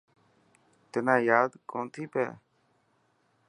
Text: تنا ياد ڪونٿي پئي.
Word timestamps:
تنا 0.91 1.15
ياد 1.29 1.51
ڪونٿي 1.71 2.03
پئي. 2.13 2.27